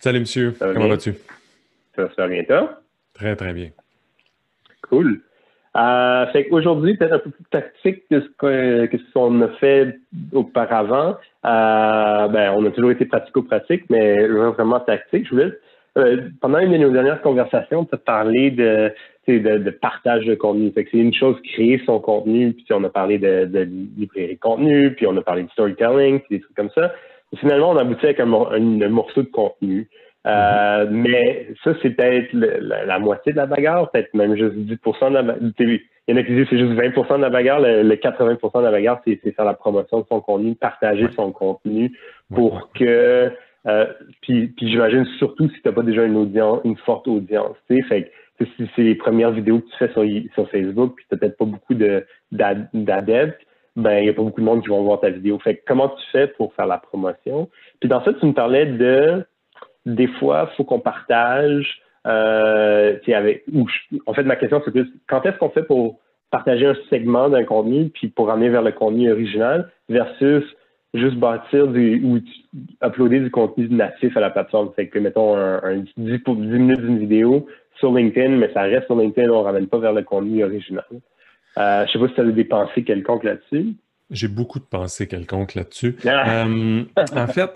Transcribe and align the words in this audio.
Salut, 0.00 0.20
monsieur. 0.20 0.54
Comment 0.58 0.88
vas-tu? 0.88 1.14
Ça 1.96 2.08
va 2.16 2.28
bien, 2.28 2.44
toi? 2.44 2.80
Très, 3.14 3.34
très 3.34 3.52
bien. 3.52 3.70
Cool. 4.88 5.22
Euh, 5.76 6.26
fait 6.28 6.46
qu'aujourd'hui, 6.46 6.96
peut-être 6.96 7.14
un 7.14 7.18
peu 7.18 7.30
plus 7.30 7.44
tactique 7.50 8.04
que 8.08 8.20
ce 8.20 9.12
qu'on 9.12 9.42
a 9.42 9.48
fait 9.60 9.98
auparavant. 10.32 11.16
Euh, 11.44 12.28
ben, 12.28 12.54
on 12.56 12.64
a 12.64 12.70
toujours 12.70 12.92
été 12.92 13.06
pratico-pratique, 13.06 13.84
mais 13.90 14.26
vraiment 14.28 14.80
tactique. 14.80 15.26
Je 15.26 15.30
voulais, 15.30 15.52
euh, 15.98 16.28
pendant 16.40 16.58
une 16.58 16.72
de 16.72 16.78
nos 16.78 16.90
dernières 16.90 17.20
conversations, 17.20 17.84
tu 17.84 17.94
as 17.94 17.98
parlé 17.98 18.50
de, 18.52 18.92
de, 19.26 19.70
partage 19.70 20.24
de 20.26 20.34
contenu. 20.36 20.70
Fait 20.72 20.84
que 20.84 20.90
c'est 20.92 20.98
une 20.98 21.14
chose 21.14 21.36
créer 21.52 21.82
son 21.84 21.98
contenu, 21.98 22.52
puis 22.52 22.66
on 22.70 22.84
a 22.84 22.88
parlé 22.88 23.18
de, 23.18 23.44
de 23.46 23.68
librairie 23.96 24.36
de 24.36 24.40
contenu, 24.40 24.94
puis 24.94 25.06
on 25.06 25.16
a 25.16 25.22
parlé 25.22 25.42
de 25.42 25.50
storytelling, 25.50 26.20
puis 26.20 26.38
des 26.38 26.40
trucs 26.40 26.56
comme 26.56 26.70
ça. 26.70 26.92
Finalement, 27.36 27.70
on 27.70 27.76
a 27.76 27.82
abouti 27.82 28.04
avec 28.06 28.20
un, 28.20 28.32
un 28.32 28.88
morceau 28.88 29.22
de 29.22 29.28
contenu. 29.28 29.88
Euh, 30.26 30.86
mais 30.90 31.48
ça, 31.64 31.72
c'est 31.80 31.90
peut-être 31.90 32.28
la, 32.32 32.98
moitié 32.98 33.32
de 33.32 33.36
la 33.36 33.46
bagarre, 33.46 33.90
peut-être 33.90 34.12
même 34.14 34.36
juste 34.36 34.54
10% 34.54 35.08
de 35.10 35.14
la 35.14 35.22
bagarre. 35.22 35.40
Il 35.58 35.80
y 36.08 36.12
en 36.14 36.16
a 36.16 36.22
qui 36.22 36.34
disent 36.34 36.44
que 36.44 36.50
c'est 36.50 36.58
juste 36.58 36.72
20% 36.72 37.16
de 37.16 37.22
la 37.22 37.30
bagarre. 37.30 37.60
Le, 37.60 37.94
80% 37.94 38.58
de 38.58 38.64
la 38.64 38.70
bagarre, 38.70 39.00
c'est 39.06 39.16
faire 39.34 39.44
la 39.44 39.54
promotion 39.54 40.00
de 40.00 40.06
son 40.06 40.20
contenu, 40.20 40.54
partager 40.54 41.06
son 41.14 41.32
contenu 41.32 41.92
pour 42.34 42.70
que. 42.72 43.30
Euh, 43.66 43.86
puis, 44.22 44.48
puis 44.48 44.70
j'imagine 44.70 45.04
surtout 45.18 45.48
si 45.48 45.60
tu 45.60 45.68
n'as 45.68 45.74
pas 45.74 45.82
déjà 45.82 46.04
une 46.04 46.16
audience, 46.16 46.60
une 46.64 46.76
forte 46.78 47.08
audience. 47.08 47.56
Fait 47.68 48.10
que, 48.38 48.44
si 48.56 48.70
c'est 48.74 48.82
les 48.82 48.94
premières 48.94 49.32
vidéos 49.32 49.60
que 49.60 49.66
tu 49.66 49.76
fais 49.78 49.92
sur, 49.92 50.04
sur 50.34 50.50
Facebook, 50.50 50.94
puis 50.96 51.04
tu 51.08 51.14
n'as 51.14 51.18
peut-être 51.18 51.36
pas 51.36 51.44
beaucoup 51.44 51.74
d'adeptes, 51.74 53.40
ben 53.78 53.98
il 53.98 54.04
n'y 54.04 54.08
a 54.10 54.12
pas 54.12 54.22
beaucoup 54.22 54.40
de 54.40 54.46
monde 54.46 54.62
qui 54.62 54.68
vont 54.68 54.82
voir 54.82 55.00
ta 55.00 55.08
vidéo. 55.08 55.38
Fait 55.38 55.56
que, 55.56 55.62
comment 55.66 55.88
tu 55.88 56.04
fais 56.12 56.26
pour 56.26 56.52
faire 56.54 56.66
la 56.66 56.78
promotion? 56.78 57.48
Puis 57.80 57.88
dans 57.88 58.04
ça, 58.04 58.12
tu 58.12 58.26
me 58.26 58.32
parlais 58.32 58.66
de 58.66 59.24
des 59.86 60.08
fois, 60.08 60.48
il 60.52 60.56
faut 60.56 60.64
qu'on 60.64 60.80
partage. 60.80 61.80
Euh, 62.06 62.96
avec, 63.08 63.44
en 64.06 64.14
fait, 64.14 64.22
ma 64.22 64.36
question, 64.36 64.62
c'est 64.64 64.70
plus 64.70 64.88
quand 65.08 65.24
est-ce 65.26 65.36
qu'on 65.38 65.50
fait 65.50 65.62
pour 65.62 65.98
partager 66.30 66.66
un 66.66 66.76
segment 66.90 67.28
d'un 67.28 67.44
contenu 67.44 67.90
puis 67.90 68.08
pour 68.08 68.30
amener 68.30 68.48
vers 68.48 68.62
le 68.62 68.72
contenu 68.72 69.10
original 69.10 69.70
versus 69.88 70.44
juste 70.94 71.16
bâtir 71.16 71.66
du, 71.68 72.02
ou 72.04 72.18
uploader 72.86 73.20
du 73.20 73.30
contenu 73.30 73.68
natif 73.68 74.16
à 74.16 74.20
la 74.20 74.30
plateforme? 74.30 74.72
Fait 74.74 74.88
que, 74.88 74.98
mettons, 74.98 75.36
un, 75.36 75.84
10, 75.96 76.22
minutes 76.36 76.80
d'une 76.80 76.98
vidéo 76.98 77.46
sur 77.78 77.94
LinkedIn, 77.94 78.36
mais 78.36 78.52
ça 78.52 78.62
reste 78.62 78.86
sur 78.86 78.96
LinkedIn, 78.96 79.30
on 79.30 79.40
ne 79.40 79.44
ramène 79.44 79.66
pas 79.68 79.78
vers 79.78 79.92
le 79.92 80.02
contenu 80.02 80.42
original. 80.44 80.84
Euh, 81.56 81.86
je 81.86 81.88
ne 81.88 81.92
sais 81.92 81.98
pas 81.98 82.08
si 82.08 82.14
tu 82.14 82.20
as 82.20 82.32
des 82.32 82.44
pensées 82.44 82.84
quelconques 82.84 83.24
là-dessus. 83.24 83.74
J'ai 84.10 84.28
beaucoup 84.28 84.58
de 84.58 84.64
pensées 84.64 85.06
quelconques 85.06 85.54
là-dessus. 85.54 85.96
Ah! 86.06 86.44
Euh, 86.44 86.84
en 86.96 87.26
fait, 87.26 87.50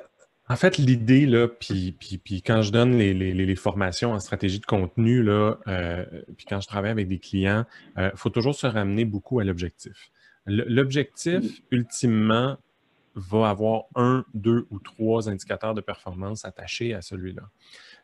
en 0.49 0.57
fait, 0.57 0.77
l'idée, 0.77 1.25
là, 1.25 1.49
puis, 1.49 1.97
puis, 1.99 2.43
quand 2.43 2.63
je 2.63 2.73
donne 2.73 2.99
les, 2.99 3.57
formations 3.57 4.13
en 4.13 4.19
stratégie 4.19 4.61
de 4.61 4.67
contenu, 4.67 5.23
là, 5.23 5.57
euh, 5.69 6.05
puis 6.37 6.47
quand 6.49 6.61
je 6.61 6.67
travaille 6.67 6.91
avec 6.91 7.09
des 7.09 7.19
clients, 7.19 7.65
il 7.97 8.11
faut 8.17 8.31
toujours 8.31 8.55
se 8.55 8.67
ramener 8.67 9.05
beaucoup 9.05 9.41
à 9.41 9.45
l'objectif. 9.45 10.11
L'objectif, 10.47 11.63
ultimement, 11.71 12.59
va 13.15 13.51
avoir 13.51 13.85
un, 13.95 14.25
deux 14.35 14.67
ou 14.71 14.79
trois 14.79 15.29
indicateurs 15.29 15.75
de 15.75 15.81
performance 15.81 16.45
attachés 16.45 16.95
à 16.95 17.03
celui-là. 17.03 17.43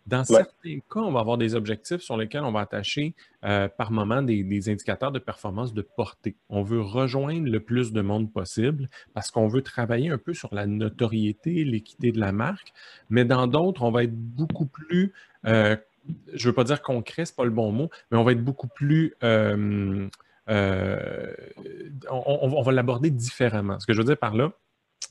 Dans 0.09 0.25
certains 0.25 0.79
cas, 0.91 1.01
on 1.01 1.13
va 1.13 1.21
avoir 1.21 1.37
des 1.37 1.55
objectifs 1.55 2.01
sur 2.01 2.17
lesquels 2.17 2.43
on 2.43 2.51
va 2.51 2.61
attacher 2.61 3.15
euh, 3.45 3.69
par 3.69 3.91
moment 3.91 4.23
des, 4.23 4.71
indicateurs 4.71 5.13
de 5.13 5.19
performance 5.19 5.75
de 5.75 5.83
portée. 5.83 6.35
On 6.49 6.63
veut 6.63 6.81
rejoindre 6.81 7.47
le 7.47 7.61
plus 7.61 7.93
de 7.93 8.01
monde 8.01 8.33
possible 8.33 8.89
parce 9.13 9.31
qu'on 9.31 9.49
veut 9.49 9.61
travailler 9.61 10.09
un 10.09 10.17
peu 10.17 10.33
sur 10.33 10.55
la 10.55 10.67
notoriété, 10.67 11.63
l'équité 11.65 12.11
de 12.11 12.21
la 12.21 12.33
marque, 12.33 12.73
mais 13.11 13.27
dans 13.27 13.47
d'autres, 13.47 13.83
on 13.83 13.91
va 13.91 14.05
être 14.05 14.15
beaucoup 14.15 14.65
plus, 14.65 15.13
euh, 15.47 15.77
je 16.33 16.47
ne 16.47 16.51
veux 16.51 16.55
pas 16.55 16.65
dire 16.65 16.81
concret, 16.81 17.27
ce 17.27 17.33
n'est 17.33 17.37
pas 17.37 17.45
le 17.45 17.51
bon 17.51 17.71
mot, 17.71 17.91
mais 18.11 18.17
on 18.17 18.25
va 18.25 18.33
être 18.33 18.45
beaucoup 18.45 18.69
plus... 18.69 19.15
Euh, 19.23 20.09
on 22.11 22.63
va 22.63 22.73
l'aborder 22.73 23.11
différemment. 23.11 23.79
Ce 23.79 23.87
que 23.87 23.93
je 23.93 23.99
veux 23.99 24.05
dire 24.05 24.17
par 24.17 24.35
là, 24.35 24.53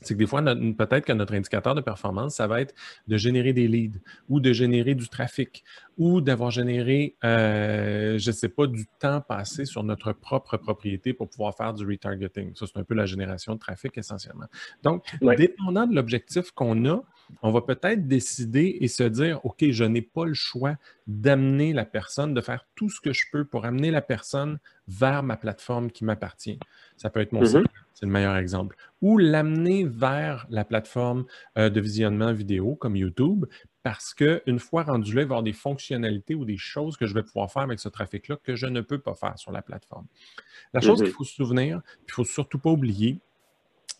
c'est 0.00 0.14
que 0.14 0.18
des 0.18 0.26
fois, 0.26 0.42
peut-être 0.42 1.04
que 1.04 1.12
notre 1.12 1.34
indicateur 1.34 1.74
de 1.74 1.80
performance, 1.80 2.36
ça 2.36 2.46
va 2.46 2.60
être 2.60 2.74
de 3.08 3.16
générer 3.16 3.52
des 3.52 3.66
leads 3.66 3.98
ou 4.28 4.40
de 4.40 4.52
générer 4.52 4.94
du 4.94 5.08
trafic 5.08 5.64
ou 5.96 6.20
d'avoir 6.20 6.52
généré, 6.52 7.16
euh, 7.24 8.18
je 8.18 8.30
ne 8.30 8.34
sais 8.34 8.48
pas, 8.48 8.68
du 8.68 8.86
temps 9.00 9.20
passé 9.20 9.64
sur 9.64 9.82
notre 9.82 10.12
propre 10.12 10.56
propriété 10.56 11.12
pour 11.12 11.28
pouvoir 11.28 11.56
faire 11.56 11.74
du 11.74 11.84
retargeting. 11.84 12.54
Ça, 12.54 12.66
c'est 12.66 12.78
un 12.78 12.84
peu 12.84 12.94
la 12.94 13.06
génération 13.06 13.54
de 13.54 13.58
trafic 13.58 13.98
essentiellement. 13.98 14.46
Donc, 14.84 15.04
dépendant 15.36 15.86
de 15.86 15.94
l'objectif 15.94 16.52
qu'on 16.52 16.88
a, 16.88 17.02
on 17.42 17.50
va 17.50 17.60
peut-être 17.60 18.06
décider 18.06 18.78
et 18.80 18.88
se 18.88 19.02
dire, 19.02 19.44
OK, 19.44 19.64
je 19.70 19.84
n'ai 19.84 20.02
pas 20.02 20.24
le 20.24 20.34
choix 20.34 20.76
d'amener 21.06 21.72
la 21.72 21.84
personne, 21.84 22.32
de 22.32 22.40
faire 22.40 22.66
tout 22.74 22.88
ce 22.88 23.00
que 23.00 23.12
je 23.12 23.26
peux 23.32 23.44
pour 23.44 23.64
amener 23.64 23.90
la 23.90 24.00
personne 24.00 24.58
vers 24.86 25.22
ma 25.22 25.36
plateforme 25.36 25.90
qui 25.90 26.04
m'appartient. 26.04 26.58
Ça 26.96 27.10
peut 27.10 27.20
être 27.20 27.32
mon 27.32 27.42
mm-hmm. 27.42 27.62
site, 27.62 27.72
c'est 27.98 28.06
le 28.06 28.12
meilleur 28.12 28.36
exemple. 28.36 28.76
Ou 29.02 29.18
l'amener 29.18 29.84
vers 29.84 30.46
la 30.50 30.64
plateforme 30.64 31.24
euh, 31.56 31.68
de 31.68 31.80
visionnement 31.80 32.32
vidéo 32.32 32.76
comme 32.76 32.94
YouTube, 32.94 33.44
parce 33.82 34.14
qu'une 34.14 34.60
fois 34.60 34.84
rendu 34.84 35.14
là, 35.14 35.22
il 35.22 35.24
va 35.24 35.30
y 35.30 35.32
avoir 35.32 35.42
des 35.42 35.52
fonctionnalités 35.52 36.36
ou 36.36 36.44
des 36.44 36.58
choses 36.58 36.96
que 36.96 37.06
je 37.06 37.14
vais 37.14 37.24
pouvoir 37.24 37.50
faire 37.50 37.62
avec 37.62 37.80
ce 37.80 37.88
trafic-là 37.88 38.36
que 38.36 38.54
je 38.54 38.66
ne 38.66 38.82
peux 38.82 38.98
pas 39.00 39.14
faire 39.14 39.36
sur 39.36 39.50
la 39.50 39.62
plateforme. 39.62 40.06
La 40.74 40.80
chose 40.80 41.00
qu'il 41.00 41.08
mm-hmm. 41.08 41.12
faut 41.12 41.24
se 41.24 41.34
souvenir, 41.34 41.80
il 42.02 42.10
ne 42.10 42.12
faut 42.12 42.24
surtout 42.24 42.60
pas 42.60 42.70
oublier, 42.70 43.18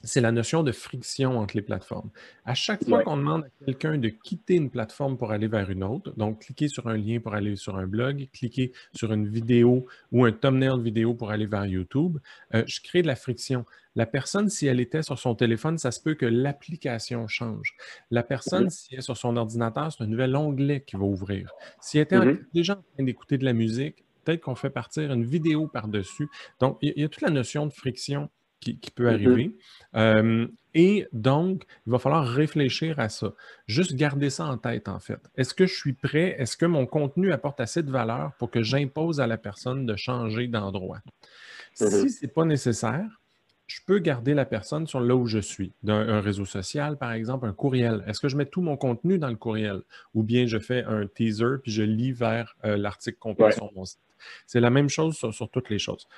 c'est 0.02 0.20
la 0.20 0.32
notion 0.32 0.62
de 0.62 0.72
friction 0.72 1.38
entre 1.38 1.56
les 1.56 1.62
plateformes. 1.62 2.10
À 2.44 2.54
chaque 2.54 2.84
fois 2.84 3.02
qu'on 3.02 3.16
demande 3.16 3.44
à 3.44 3.64
quelqu'un 3.64 3.98
de 3.98 4.08
quitter 4.08 4.54
une 4.54 4.70
plateforme 4.70 5.16
pour 5.16 5.32
aller 5.32 5.48
vers 5.48 5.70
une 5.70 5.82
autre, 5.82 6.12
donc 6.16 6.40
cliquer 6.40 6.68
sur 6.68 6.86
un 6.88 6.96
lien 6.96 7.20
pour 7.20 7.34
aller 7.34 7.56
sur 7.56 7.76
un 7.76 7.86
blog, 7.86 8.28
cliquer 8.32 8.72
sur 8.94 9.12
une 9.12 9.28
vidéo 9.28 9.86
ou 10.12 10.24
un 10.24 10.32
thumbnail 10.32 10.78
de 10.78 10.82
vidéo 10.82 11.14
pour 11.14 11.30
aller 11.30 11.46
vers 11.46 11.66
YouTube, 11.66 12.18
euh, 12.54 12.62
je 12.66 12.80
crée 12.80 13.02
de 13.02 13.08
la 13.08 13.16
friction. 13.16 13.64
La 13.96 14.06
personne, 14.06 14.48
si 14.48 14.66
elle 14.66 14.78
était 14.78 15.02
sur 15.02 15.18
son 15.18 15.34
téléphone, 15.34 15.78
ça 15.78 15.90
se 15.90 16.00
peut 16.00 16.14
que 16.14 16.26
l'application 16.26 17.26
change. 17.26 17.74
La 18.12 18.22
personne, 18.22 18.70
si 18.70 18.90
elle 18.92 19.00
est 19.00 19.02
sur 19.02 19.16
son 19.16 19.36
ordinateur, 19.36 19.92
c'est 19.92 20.04
un 20.04 20.06
nouvel 20.06 20.36
onglet 20.36 20.82
qui 20.82 20.96
va 20.96 21.02
ouvrir. 21.02 21.50
Si 21.80 21.98
elle 21.98 22.04
était 22.04 22.18
mm-hmm. 22.18 22.44
déjà 22.54 22.74
en 22.74 22.84
train 22.94 23.04
d'écouter 23.04 23.38
de 23.38 23.44
la 23.44 23.52
musique, 23.52 24.04
peut-être 24.28 24.42
qu'on 24.42 24.54
fait 24.54 24.70
partir 24.70 25.12
une 25.12 25.24
vidéo 25.24 25.66
par-dessus. 25.66 26.28
Donc, 26.60 26.78
il 26.82 26.92
y, 26.96 27.02
a 27.02 27.08
toute 27.08 27.22
la 27.22 27.30
notion 27.30 27.66
de 27.66 27.72
friction 27.72 28.28
qui, 28.60 28.74
peut 28.94 29.04
mm-hmm. 29.04 29.14
arriver. 29.14 29.56
Euh, 29.94 30.46
et 30.74 31.06
donc, 31.12 31.64
il 31.86 31.90
va 31.90 31.98
falloir 31.98 32.26
réfléchir 32.26 32.98
à 33.00 33.08
ça. 33.08 33.32
Juste 33.66 33.94
garder 33.94 34.30
ça 34.30 34.46
en 34.46 34.58
tête, 34.58 34.88
en 34.88 35.00
fait. 35.00 35.20
Est-ce 35.36 35.54
que 35.54 35.66
je 35.66 35.74
suis 35.74 35.92
prêt? 35.92 36.36
Est-ce 36.38 36.56
que 36.56 36.66
mon 36.66 36.86
contenu 36.86 37.32
apporte 37.32 37.60
assez 37.60 37.82
de 37.82 37.90
valeur 37.90 38.32
pour 38.38 38.50
que 38.50 38.62
j'impose 38.62 39.20
à 39.20 39.26
la 39.26 39.38
personne 39.38 39.86
de 39.86 39.96
changer 39.96 40.46
d'endroit? 40.46 40.98
Mm-hmm. 41.78 42.00
Si 42.00 42.10
ce 42.10 42.26
n'est 42.26 42.32
pas 42.32 42.44
nécessaire, 42.44 43.20
je 43.66 43.80
peux 43.86 43.98
garder 43.98 44.34
la 44.34 44.46
personne 44.46 44.86
sur 44.86 45.00
là 45.00 45.14
où 45.14 45.26
je 45.26 45.38
suis, 45.38 45.72
d'un 45.82 46.20
réseau 46.20 46.46
social, 46.46 46.96
par 46.96 47.12
exemple, 47.12 47.46
un 47.46 47.52
courriel. 47.52 48.02
Est-ce 48.06 48.18
que 48.18 48.28
je 48.28 48.36
mets 48.36 48.46
tout 48.46 48.62
mon 48.62 48.78
contenu 48.78 49.18
dans 49.18 49.28
le 49.28 49.36
courriel? 49.36 49.82
Ou 50.14 50.22
bien 50.22 50.46
je 50.46 50.58
fais 50.58 50.84
un 50.84 51.06
teaser 51.06 51.58
puis 51.62 51.70
je 51.70 51.82
lis 51.82 52.12
vers 52.12 52.56
euh, 52.64 52.78
l'article 52.78 53.18
complet 53.18 53.52
sur 53.52 53.70
mon 53.74 53.84
site? 53.84 54.00
C'est 54.46 54.60
la 54.60 54.70
même 54.70 54.88
chose 54.88 55.16
sur 55.16 55.50
toutes 55.50 55.68
les 55.68 55.78
choses 55.78 56.08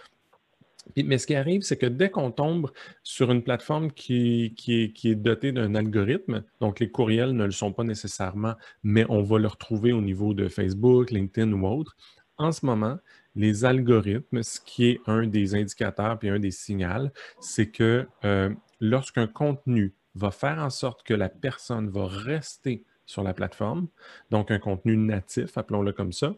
mais 0.96 1.18
ce 1.18 1.26
qui 1.26 1.34
arrive, 1.34 1.62
c'est 1.62 1.76
que 1.76 1.86
dès 1.86 2.10
qu'on 2.10 2.30
tombe 2.30 2.70
sur 3.02 3.30
une 3.30 3.42
plateforme 3.42 3.92
qui, 3.92 4.54
est, 4.68 5.14
dotée 5.14 5.52
d'un 5.52 5.74
algorithme, 5.74 6.44
donc 6.60 6.80
les 6.80 6.90
courriels 6.90 7.32
ne 7.32 7.44
le 7.44 7.50
sont 7.50 7.72
pas 7.72 7.84
nécessairement, 7.84 8.54
mais 8.82 9.04
on 9.08 9.22
va 9.22 9.38
le 9.38 9.48
retrouver 9.48 9.92
au 9.92 10.00
niveau 10.00 10.34
de 10.34 10.48
Facebook, 10.48 11.10
LinkedIn 11.10 11.52
ou 11.52 11.66
autre, 11.66 11.96
en 12.38 12.52
ce 12.52 12.64
moment, 12.64 12.98
les 13.34 13.64
algorithmes, 13.64 14.42
ce 14.42 14.60
qui 14.60 14.86
est 14.86 15.00
un 15.06 15.26
des 15.26 15.54
indicateurs 15.54 16.18
puis 16.18 16.30
un 16.30 16.38
des 16.38 16.50
signaux, 16.50 17.10
c'est 17.38 17.70
que 17.70 18.06
euh, 18.24 18.50
lorsqu'un 18.80 19.26
contenu 19.26 19.94
va 20.14 20.30
faire 20.30 20.58
en 20.58 20.70
sorte 20.70 21.02
que 21.02 21.14
la 21.14 21.28
personne 21.28 21.88
va 21.90 22.06
rester 22.06 22.84
sur 23.06 23.22
la 23.22 23.34
plateforme, 23.34 23.88
donc 24.30 24.50
un 24.50 24.58
contenu 24.58 24.96
natif, 24.96 25.58
appelons-le 25.58 25.92
comme 25.92 26.12
ça, 26.12 26.34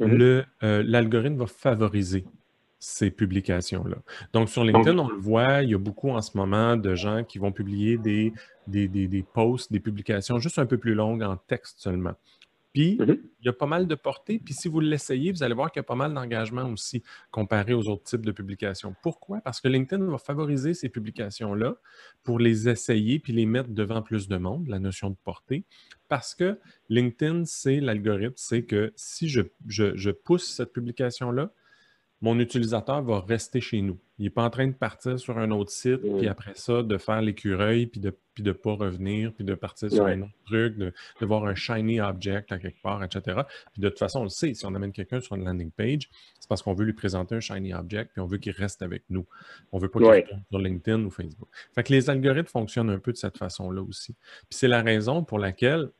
mm-hmm. 0.00 0.44
euh, 0.62 0.82
l'algorithme 0.86 1.36
va 1.36 1.46
favoriser 1.46 2.24
ces 2.78 3.10
publications-là. 3.10 3.96
Donc, 4.32 4.48
sur 4.48 4.64
LinkedIn, 4.64 4.96
on 4.98 5.08
le 5.08 5.16
voit, 5.16 5.62
il 5.62 5.70
y 5.70 5.74
a 5.74 5.78
beaucoup 5.78 6.10
en 6.10 6.22
ce 6.22 6.36
moment 6.36 6.76
de 6.76 6.94
gens 6.94 7.24
qui 7.24 7.38
vont 7.38 7.52
publier 7.52 7.98
des, 7.98 8.32
des, 8.66 9.24
posts, 9.32 9.72
des 9.72 9.80
publications 9.80 10.38
juste 10.38 10.58
un 10.58 10.66
peu 10.66 10.78
plus 10.78 10.94
longues 10.94 11.22
en 11.22 11.36
texte 11.36 11.80
seulement. 11.80 12.14
Puis, 12.72 12.96
mm-hmm. 12.96 13.20
il 13.40 13.46
y 13.46 13.48
a 13.48 13.52
pas 13.52 13.66
mal 13.66 13.88
de 13.88 13.94
portée. 13.96 14.38
Puis, 14.38 14.54
si 14.54 14.68
vous 14.68 14.78
l'essayez, 14.78 15.32
vous 15.32 15.42
allez 15.42 15.54
voir 15.54 15.72
qu'il 15.72 15.80
y 15.80 15.84
a 15.84 15.84
pas 15.84 15.96
mal 15.96 16.14
d'engagement 16.14 16.70
aussi 16.70 17.02
comparé 17.32 17.72
aux 17.74 17.88
autres 17.88 18.04
types 18.04 18.24
de 18.24 18.30
publications. 18.30 18.94
Pourquoi? 19.02 19.40
Parce 19.40 19.60
que 19.60 19.66
LinkedIn 19.66 20.04
va 20.04 20.18
favoriser 20.18 20.74
ces 20.74 20.88
publications-là 20.88 21.76
pour 22.22 22.38
les 22.38 22.68
essayer 22.68 23.18
puis 23.18 23.32
les 23.32 23.46
mettre 23.46 23.70
devant 23.70 24.02
plus 24.02 24.28
de 24.28 24.36
monde, 24.36 24.68
la 24.68 24.78
notion 24.78 25.10
de 25.10 25.16
portée. 25.24 25.64
Parce 26.08 26.36
que 26.36 26.60
LinkedIn, 26.90 27.44
c'est 27.46 27.80
l'algorithme, 27.80 28.34
c'est 28.36 28.62
que 28.62 28.92
si 28.94 29.28
je 29.28 30.10
pousse 30.10 30.48
cette 30.48 30.72
publication-là, 30.72 31.50
mon 32.20 32.38
utilisateur 32.38 33.02
va 33.02 33.20
rester 33.20 33.60
chez 33.60 33.80
nous. 33.80 33.98
Il 34.18 34.24
n'est 34.24 34.30
pas 34.30 34.42
en 34.42 34.50
train 34.50 34.66
de 34.66 34.72
partir 34.72 35.18
sur 35.20 35.38
un 35.38 35.50
autre 35.52 35.70
site, 35.70 36.00
puis 36.18 36.26
après 36.26 36.52
ça, 36.54 36.82
de 36.82 36.98
faire 36.98 37.22
l'écureuil, 37.22 37.86
puis 37.86 38.00
de 38.00 38.12
ne 38.38 38.44
de 38.44 38.52
pas 38.52 38.72
revenir, 38.72 39.32
puis 39.32 39.44
de 39.44 39.54
partir 39.54 39.90
sur 39.90 40.04
un 40.04 40.22
autre 40.22 40.32
truc, 40.44 40.76
de, 40.76 40.92
voir 41.20 41.44
un 41.44 41.54
shiny 41.54 42.00
object 42.00 42.50
à 42.50 42.58
quelque 42.58 42.80
part, 42.82 43.02
etc. 43.04 43.42
Puis 43.72 43.80
de 43.80 43.88
toute 43.88 43.98
façon, 43.98 44.20
on 44.20 44.24
le 44.24 44.28
sait, 44.28 44.54
si 44.54 44.66
on 44.66 44.74
amène 44.74 44.92
quelqu'un 44.92 45.20
sur 45.20 45.36
une 45.36 45.44
landing 45.44 45.70
page, 45.70 46.08
c'est 46.40 46.48
parce 46.48 46.62
qu'on 46.62 46.74
veut 46.74 46.84
lui 46.84 46.92
présenter 46.92 47.36
un 47.36 47.40
shiny 47.40 47.72
object, 47.74 48.12
puis 48.12 48.20
on 48.20 48.26
veut 48.26 48.38
qu'il 48.38 48.52
reste 48.52 48.82
avec 48.82 49.04
nous. 49.08 49.26
On 49.70 49.78
ne 49.78 49.82
veut 49.82 49.88
pas 49.88 50.00
qu'il 50.00 50.08
reste 50.08 50.32
sur 50.50 50.58
LinkedIn 50.58 51.04
ou 51.04 51.10
Facebook. 51.10 51.48
Fait 51.74 51.84
que 51.84 51.92
les 51.92 52.10
algorithmes 52.10 52.48
fonctionnent 52.48 52.90
un 52.90 52.98
peu 52.98 53.12
de 53.12 53.18
cette 53.18 53.38
façon-là 53.38 53.82
aussi. 53.82 54.14
Puis 54.14 54.58
c'est 54.58 54.68
la 54.68 54.82
raison 54.82 55.22
pour 55.22 55.38
laquelle 55.38 55.90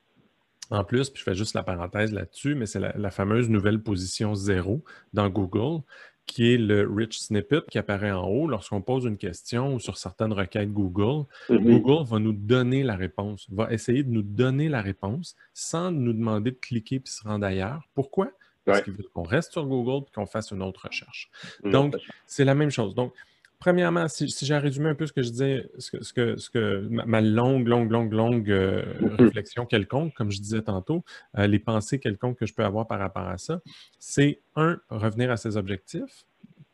en 0.70 0.84
plus, 0.84 1.10
puis 1.10 1.20
je 1.20 1.24
fais 1.24 1.34
juste 1.34 1.54
la 1.54 1.62
parenthèse 1.62 2.12
là-dessus, 2.12 2.54
mais 2.54 2.66
c'est 2.66 2.80
la, 2.80 3.10
fameuse 3.10 3.48
nouvelle 3.48 3.80
position 3.80 4.34
zéro 4.34 4.84
dans 5.12 5.28
Google, 5.28 5.82
qui 6.26 6.52
est 6.52 6.58
le 6.58 6.86
rich 6.86 7.18
snippet 7.18 7.62
qui 7.70 7.78
apparaît 7.78 8.10
en 8.10 8.26
haut 8.26 8.46
lorsqu'on 8.46 8.82
pose 8.82 9.06
une 9.06 9.16
question 9.16 9.74
ou 9.74 9.80
sur 9.80 9.96
certaines 9.96 10.32
requêtes 10.32 10.70
Google. 10.70 11.26
Mm-hmm. 11.48 11.80
Google 11.80 12.06
va 12.06 12.18
nous 12.18 12.34
donner 12.34 12.82
la 12.82 12.96
réponse, 12.96 13.46
va 13.50 13.72
essayer 13.72 14.02
de 14.02 14.10
nous 14.10 14.22
donner 14.22 14.68
la 14.68 14.82
réponse 14.82 15.36
sans 15.54 15.90
nous 15.90 16.12
demander 16.12 16.50
de 16.50 16.58
cliquer 16.58 17.00
puis 17.00 17.12
se 17.12 17.26
rendre 17.26 17.46
ailleurs. 17.46 17.88
Pourquoi? 17.94 18.30
Parce 18.66 18.82
qu'il 18.82 18.92
veut 18.92 19.04
qu'on 19.14 19.22
reste 19.22 19.52
sur 19.52 19.64
Google 19.64 20.04
et 20.06 20.14
qu'on 20.14 20.26
fasse 20.26 20.50
une 20.50 20.62
autre 20.62 20.86
recherche. 20.86 21.30
Donc, 21.64 21.96
c'est 22.26 22.44
la 22.44 22.54
même 22.54 22.70
chose. 22.70 22.94
Donc, 22.94 23.14
Premièrement, 23.58 24.06
si, 24.06 24.28
j'ai 24.28 24.56
résumé 24.56 24.90
un 24.90 24.94
peu 24.94 25.06
ce 25.06 25.12
que 25.12 25.22
je 25.22 25.30
disais, 25.30 25.68
ce 25.78 25.90
que, 26.12 26.36
ce 26.36 26.48
que, 26.48 26.86
ma, 26.88 27.20
longue, 27.20 27.66
longue, 27.66 27.90
longue, 27.90 28.12
longue 28.12 28.50
euh, 28.50 28.84
mm-hmm. 29.00 29.16
réflexion 29.16 29.66
quelconque, 29.66 30.14
comme 30.14 30.30
je 30.30 30.40
disais 30.40 30.62
tantôt, 30.62 31.04
euh, 31.36 31.48
les 31.48 31.58
pensées 31.58 31.98
quelconques 31.98 32.38
que 32.38 32.46
je 32.46 32.54
peux 32.54 32.64
avoir 32.64 32.86
par 32.86 33.00
rapport 33.00 33.26
à 33.26 33.36
ça, 33.36 33.60
c'est 33.98 34.40
un, 34.54 34.78
revenir 34.90 35.32
à 35.32 35.36
ses 35.36 35.56
objectifs. 35.56 36.24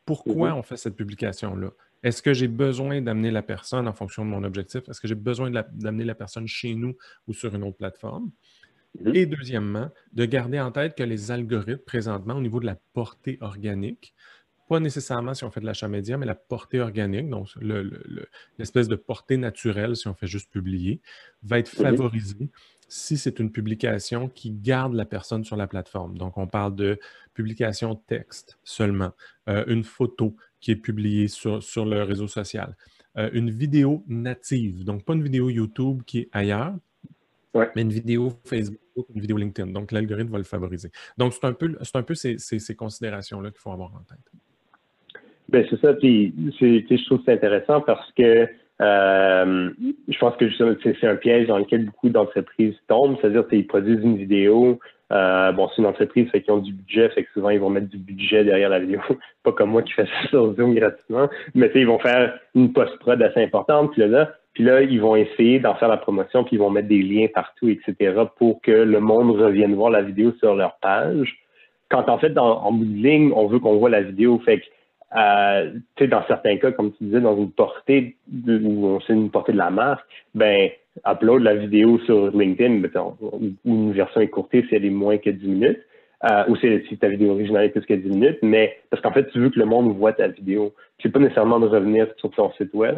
Pourquoi 0.05 0.51
mm-hmm. 0.51 0.59
on 0.59 0.61
fait 0.61 0.77
cette 0.77 0.95
publication-là? 0.95 1.71
Est-ce 2.03 2.21
que 2.21 2.33
j'ai 2.33 2.47
besoin 2.47 3.01
d'amener 3.01 3.31
la 3.31 3.41
personne 3.41 3.87
en 3.87 3.93
fonction 3.93 4.23
de 4.23 4.29
mon 4.29 4.43
objectif? 4.43 4.87
Est-ce 4.87 5.01
que 5.01 5.07
j'ai 5.07 5.15
besoin 5.15 5.49
d'amener 5.49 6.03
la 6.03 6.13
personne 6.13 6.47
chez 6.47 6.75
nous 6.75 6.95
ou 7.27 7.33
sur 7.33 7.55
une 7.55 7.63
autre 7.63 7.77
plateforme? 7.77 8.29
Mm-hmm. 9.01 9.15
Et 9.17 9.25
deuxièmement, 9.25 9.89
de 10.13 10.25
garder 10.25 10.59
en 10.59 10.71
tête 10.71 10.95
que 10.95 11.01
les 11.01 11.31
algorithmes 11.31 11.77
présentement 11.79 12.35
au 12.35 12.41
niveau 12.41 12.59
de 12.59 12.67
la 12.67 12.77
portée 12.93 13.39
organique 13.41 14.13
pas 14.67 14.79
nécessairement 14.79 15.33
si 15.33 15.43
on 15.43 15.51
fait 15.51 15.61
de 15.61 15.65
l'achat 15.65 15.87
média, 15.87 16.17
mais 16.17 16.25
la 16.25 16.35
portée 16.35 16.79
organique, 16.79 17.29
donc 17.29 17.49
l'espèce 18.57 18.87
de 18.87 18.95
portée 18.95 19.37
naturelle 19.37 19.95
si 19.95 20.07
on 20.07 20.13
fait 20.13 20.27
juste 20.27 20.51
publier, 20.51 21.01
va 21.43 21.59
être 21.59 21.69
favorisée 21.69 22.49
si 22.87 23.17
c'est 23.17 23.39
une 23.39 23.51
publication 23.51 24.29
qui 24.29 24.51
garde 24.51 24.93
la 24.93 25.05
personne 25.05 25.43
sur 25.43 25.55
la 25.55 25.67
plateforme. 25.67 26.17
Donc, 26.17 26.37
on 26.37 26.47
parle 26.47 26.75
de 26.75 26.99
publication 27.33 27.95
texte 27.95 28.59
seulement, 28.63 29.11
euh, 29.49 29.63
une 29.67 29.83
photo 29.83 30.35
qui 30.59 30.71
est 30.71 30.75
publiée 30.75 31.27
sur, 31.27 31.61
sur 31.63 31.85
le 31.85 32.03
réseau 32.03 32.27
social, 32.27 32.75
euh, 33.17 33.29
une 33.33 33.49
vidéo 33.51 34.03
native, 34.07 34.83
donc 34.83 35.03
pas 35.03 35.13
une 35.13 35.23
vidéo 35.23 35.49
YouTube 35.49 36.03
qui 36.05 36.19
est 36.19 36.29
ailleurs, 36.31 36.75
mais 37.75 37.83
une 37.83 37.93
vidéo 37.93 38.33
Facebook, 38.43 39.07
une 39.13 39.21
vidéo 39.21 39.37
LinkedIn. 39.37 39.71
Donc, 39.71 39.93
l'algorithme 39.93 40.31
va 40.31 40.37
le 40.37 40.43
favoriser. 40.43 40.91
Donc, 41.17 41.33
c'est 41.33 41.45
un 41.45 41.53
peu, 41.53 41.77
un 41.93 42.03
peu 42.03 42.13
ces, 42.13 42.37
ces 42.37 42.75
considérations-là 42.75 43.51
qu'il 43.51 43.61
faut 43.61 43.71
avoir 43.71 43.95
en 43.95 43.99
tête. 43.99 44.34
Ben 45.55 45.65
c'est 45.69 45.79
ça. 45.79 45.93
Puis 45.93 46.33
je 46.59 47.05
trouve 47.05 47.21
c'est 47.23 47.31
intéressant 47.31 47.79
parce 47.79 48.11
que 48.11 48.45
euh, 48.81 49.69
je 50.09 50.17
pense 50.19 50.35
que 50.35 50.51
c'est 50.99 51.07
un 51.07 51.15
piège 51.15 51.47
dans 51.47 51.57
lequel 51.57 51.85
beaucoup 51.85 52.09
d'entreprises 52.09 52.75
tombent. 52.89 53.15
C'est-à-dire 53.21 53.47
qu'ils 53.47 53.65
produisent 53.65 54.03
une 54.03 54.17
vidéo. 54.17 54.81
Euh, 55.13 55.53
bon, 55.53 55.69
c'est 55.69 55.81
une 55.81 55.87
entreprise 55.87 56.29
fait 56.29 56.41
qu'ils 56.41 56.51
ont 56.51 56.57
du 56.57 56.73
budget, 56.73 57.07
fait 57.07 57.23
que 57.23 57.31
souvent 57.31 57.51
ils 57.51 57.59
vont 57.59 57.69
mettre 57.69 57.87
du 57.87 57.97
budget 57.97 58.43
derrière 58.43 58.67
la 58.67 58.79
vidéo. 58.79 58.99
Pas 59.43 59.53
comme 59.53 59.69
moi 59.69 59.81
qui 59.81 59.93
fais 59.93 60.07
ça 60.07 60.27
sur 60.29 60.53
Zoom 60.55 60.75
gratuitement, 60.75 61.29
mais 61.53 61.71
ils 61.73 61.87
vont 61.87 61.99
faire 61.99 62.37
une 62.53 62.73
post-prod 62.73 63.21
assez 63.21 63.41
importante. 63.41 63.93
Puis 63.93 64.05
là, 64.05 64.31
puis 64.51 64.65
là, 64.65 64.81
ils 64.81 64.99
vont 64.99 65.15
essayer 65.15 65.59
d'en 65.59 65.75
faire 65.75 65.87
la 65.87 65.97
promotion, 65.97 66.43
puis 66.43 66.57
ils 66.57 66.59
vont 66.59 66.69
mettre 66.69 66.89
des 66.89 67.01
liens 67.01 67.27
partout, 67.33 67.69
etc., 67.69 68.23
pour 68.37 68.61
que 68.61 68.71
le 68.71 68.99
monde 68.99 69.39
revienne 69.39 69.73
voir 69.73 69.89
la 69.89 70.01
vidéo 70.01 70.33
sur 70.39 70.53
leur 70.53 70.75
page. 70.81 71.37
Quand 71.89 72.09
en 72.09 72.17
fait, 72.17 72.37
en 72.37 72.73
bout 72.73 72.83
de 72.83 73.07
ligne, 73.07 73.31
on 73.33 73.47
veut 73.47 73.59
qu'on 73.59 73.77
voit 73.77 73.89
la 73.89 74.01
vidéo. 74.01 74.41
Fait 74.43 74.59
que 74.59 74.65
euh, 75.15 75.71
dans 76.07 76.23
certains 76.27 76.57
cas, 76.57 76.71
comme 76.71 76.91
tu 76.93 77.05
disais, 77.05 77.21
dans 77.21 77.37
une 77.37 77.51
portée 77.51 78.15
de, 78.27 78.59
où 78.59 78.99
c'est 79.05 79.13
une 79.13 79.29
portée 79.29 79.53
de 79.53 79.57
la 79.57 79.69
marque, 79.69 80.05
ben 80.33 80.69
upload 81.07 81.43
la 81.43 81.55
vidéo 81.55 81.99
sur 81.99 82.35
LinkedIn, 82.35 82.81
ou 83.01 83.49
une 83.65 83.91
version 83.93 84.21
écourtée 84.21 84.65
si 84.67 84.75
elle 84.75 84.85
est 84.85 84.89
moins 84.89 85.17
que 85.17 85.29
10 85.29 85.47
minutes, 85.47 85.81
euh, 86.23 86.43
ou 86.47 86.55
si, 86.57 86.97
ta 86.97 87.09
vidéo 87.09 87.31
originale 87.31 87.65
est 87.65 87.69
plus 87.69 87.85
que 87.85 87.93
10 87.93 88.09
minutes, 88.09 88.39
mais 88.41 88.77
parce 88.89 89.01
qu'en 89.01 89.11
fait, 89.11 89.29
tu 89.31 89.39
veux 89.39 89.49
que 89.49 89.59
le 89.59 89.65
monde 89.65 89.95
voit 89.95 90.13
ta 90.13 90.27
vidéo. 90.27 90.73
C'est 91.01 91.11
pas 91.11 91.19
nécessairement 91.19 91.59
de 91.59 91.67
revenir 91.67 92.07
sur 92.17 92.31
ton 92.31 92.51
site 92.53 92.73
web. 92.73 92.97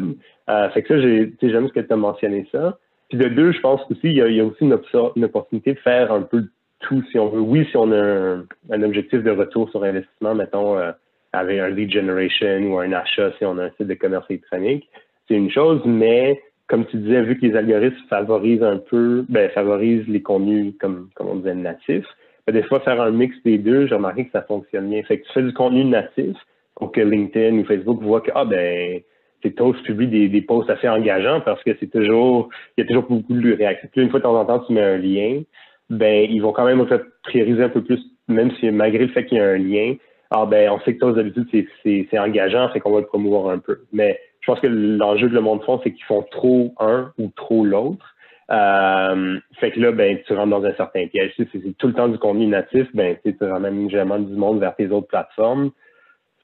Euh, 0.49 0.69
fait 0.69 0.83
que 0.83 0.87
ça, 0.87 1.01
j'ai, 1.01 1.33
j'aime 1.41 1.67
ce 1.67 1.73
que 1.73 1.79
tu 1.79 1.91
as 1.91 1.97
mentionné 1.97 2.47
ça. 2.51 2.77
Puis 3.09 3.17
de 3.17 3.27
deux, 3.27 3.51
je 3.51 3.59
pense 3.59 3.81
aussi, 3.89 3.99
il 4.03 4.13
y 4.13 4.21
a, 4.21 4.45
aussi 4.45 4.63
une, 4.63 4.77
une, 5.15 5.25
opportunité 5.25 5.73
de 5.73 5.79
faire 5.79 6.11
un 6.11 6.21
peu 6.21 6.45
tout 6.81 7.03
si 7.11 7.17
on 7.17 7.29
veut. 7.29 7.39
Oui, 7.39 7.65
si 7.71 7.77
on 7.77 7.91
a 7.91 7.97
un, 7.97 8.45
un 8.69 8.83
objectif 8.83 9.23
de 9.23 9.31
retour 9.31 9.69
sur 9.71 9.83
investissement, 9.83 10.35
mettons, 10.35 10.77
euh, 10.77 10.91
avec 11.33 11.59
un 11.59 11.69
lead 11.69 11.91
generation 11.91 12.59
ou 12.71 12.79
un 12.79 12.91
achat 12.93 13.31
si 13.37 13.45
on 13.45 13.57
a 13.57 13.65
un 13.65 13.69
site 13.71 13.87
de 13.87 13.93
commerce 13.93 14.25
électronique. 14.29 14.87
C'est 15.27 15.35
une 15.35 15.51
chose, 15.51 15.81
mais 15.85 16.41
comme 16.67 16.85
tu 16.85 16.97
disais, 16.97 17.21
vu 17.21 17.39
que 17.39 17.45
les 17.45 17.55
algorithmes 17.55 17.95
favorisent 18.09 18.63
un 18.63 18.77
peu, 18.77 19.25
ben, 19.29 19.49
favorisent 19.51 20.07
les 20.07 20.21
contenus, 20.21 20.73
comme, 20.79 21.09
comme 21.15 21.27
on 21.27 21.35
disait, 21.35 21.55
natifs, 21.55 22.07
ben, 22.45 22.53
des 22.53 22.63
fois, 22.63 22.79
faire 22.81 23.01
un 23.01 23.11
mix 23.11 23.35
des 23.43 23.57
deux, 23.57 23.87
j'ai 23.87 23.95
remarqué 23.95 24.25
que 24.25 24.31
ça 24.31 24.41
fonctionne 24.41 24.89
bien. 24.89 25.01
Fait 25.03 25.19
que 25.19 25.25
tu 25.25 25.33
fais 25.33 25.43
du 25.43 25.53
contenu 25.53 25.85
natif 25.85 26.35
pour 26.75 26.91
que 26.91 27.01
LinkedIn 27.01 27.57
ou 27.57 27.65
Facebook 27.65 28.01
voient 28.01 28.21
que, 28.21 28.31
ah, 28.35 28.45
ben, 28.45 29.01
tes 29.41 29.53
toasts 29.53 29.83
publient 29.83 30.07
des, 30.07 30.29
des 30.29 30.41
posts 30.41 30.69
assez 30.69 30.89
engageants 30.89 31.41
parce 31.41 31.63
que 31.63 31.71
c'est 31.79 31.91
toujours, 31.91 32.49
il 32.77 32.81
y 32.81 32.83
a 32.83 32.87
toujours 32.87 33.07
beaucoup 33.07 33.33
de 33.33 33.53
réactions. 33.53 33.89
Puis 33.91 34.01
une 34.01 34.09
fois 34.09 34.19
de 34.19 34.23
temps 34.23 34.39
en 34.39 34.45
temps, 34.45 34.59
tu 34.59 34.73
mets 34.73 34.81
un 34.81 34.97
lien, 34.97 35.41
ben, 35.89 36.27
ils 36.29 36.41
vont 36.41 36.51
quand 36.51 36.65
même 36.65 36.85
prioriser 37.23 37.63
un 37.63 37.69
peu 37.69 37.83
plus, 37.83 38.01
même 38.27 38.51
si 38.59 38.69
malgré 38.71 39.05
le 39.05 39.11
fait 39.11 39.25
qu'il 39.25 39.37
y 39.37 39.41
a 39.41 39.45
un 39.45 39.57
lien, 39.57 39.95
ah 40.31 40.45
ben 40.45 40.69
on 40.69 40.79
sait 40.81 40.93
que 40.95 40.99
toi 40.99 41.13
d'habitude 41.13 41.47
c'est 41.83 42.19
engageant, 42.19 42.69
c'est 42.73 42.79
qu'on 42.79 42.91
va 42.91 42.99
le 42.99 43.05
promouvoir 43.05 43.49
un 43.49 43.59
peu. 43.59 43.81
Mais 43.91 44.19
je 44.41 44.51
pense 44.51 44.59
que 44.59 44.67
l'enjeu 44.67 45.27
que 45.27 45.33
le 45.33 45.41
monde 45.41 45.63
font, 45.63 45.79
c'est 45.83 45.91
qu'ils 45.91 46.05
font 46.05 46.25
trop 46.31 46.73
un 46.79 47.11
ou 47.17 47.29
trop 47.35 47.65
l'autre. 47.65 48.15
Euh, 48.49 49.39
fait 49.59 49.71
que 49.71 49.79
là, 49.79 49.91
ben, 49.91 50.19
tu 50.25 50.33
rentres 50.33 50.49
dans 50.49 50.63
un 50.63 50.73
certain 50.75 51.05
piège. 51.07 51.33
Si 51.35 51.47
c'est 51.51 51.77
tout 51.77 51.87
le 51.87 51.93
temps 51.93 52.07
du 52.07 52.17
contenu 52.17 52.47
natif, 52.47 52.87
ben, 52.93 53.17
tu 53.23 53.35
ramènes 53.41 53.89
généralement 53.89 54.19
du 54.19 54.33
monde 54.35 54.59
vers 54.59 54.75
tes 54.75 54.87
autres 54.87 55.07
plateformes. 55.07 55.71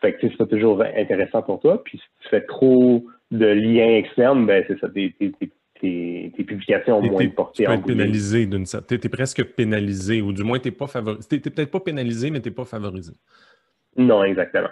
Fait 0.02 0.13
que 0.13 0.28
c'est 0.28 0.38
pas 0.38 0.46
toujours 0.46 0.84
intéressant 0.98 1.42
pour 1.44 1.62
toi. 1.62 1.82
Puis 1.82 1.98
si 1.98 2.04
tu 2.24 2.30
fais 2.30 2.42
trop 2.42 3.06
de 3.32 3.46
liens 3.46 3.96
externes, 3.96 4.46
ben, 4.46 4.66
c'est 4.68 4.78
ça, 4.80 4.90
tes, 4.90 5.16
tes, 5.18 5.32
tes, 5.80 6.44
publications 6.44 6.98
ont 6.98 7.02
moins 7.02 7.24
de 7.24 7.30
portée. 7.30 7.63
Tu 7.63 7.70
peux 7.70 7.74
être 7.74 7.86
pénalisé 7.86 8.46
d'une 8.46 8.66
certaine. 8.66 9.00
Tu 9.00 9.08
es, 9.08 9.10
presque 9.10 9.44
pénalisé, 9.56 10.22
ou 10.22 10.34
du 10.34 10.44
moins, 10.44 10.60
tu 10.60 10.68
n'es 10.68 10.75
pas 10.75 10.88
favorisé. 10.88 11.28
Tu 11.30 11.40
peut-être 11.40 11.72
pas 11.72 11.80
pénalisé, 11.80 12.32
mais 12.32 12.42
tu 12.42 12.50
n'es 12.50 12.56
pas 12.56 12.66
favorisé. 12.66 13.13
Non, 13.98 14.24
exactement. 14.24 14.70